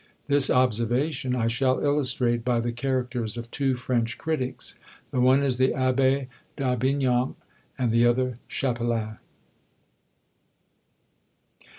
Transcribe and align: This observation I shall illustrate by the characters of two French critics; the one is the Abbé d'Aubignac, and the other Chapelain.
This 0.25 0.49
observation 0.49 1.35
I 1.35 1.45
shall 1.45 1.85
illustrate 1.85 2.43
by 2.43 2.59
the 2.59 2.71
characters 2.71 3.37
of 3.37 3.51
two 3.51 3.75
French 3.75 4.17
critics; 4.17 4.79
the 5.11 5.21
one 5.21 5.43
is 5.43 5.59
the 5.59 5.73
Abbé 5.73 6.25
d'Aubignac, 6.57 7.35
and 7.77 7.91
the 7.91 8.07
other 8.07 8.39
Chapelain. 8.49 9.19